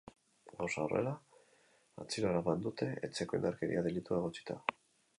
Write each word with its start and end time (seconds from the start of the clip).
Gauzak 0.61 0.79
horrela, 0.85 1.13
atxilo 2.05 2.33
eraman 2.33 2.67
dute 2.67 2.91
etxeko 3.11 3.41
indarkeria 3.41 3.89
delitua 3.91 4.23
egotzita. 4.25 4.63